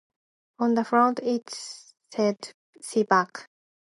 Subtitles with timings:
[0.57, 1.47] On the front it
[2.11, 3.47] said "see back".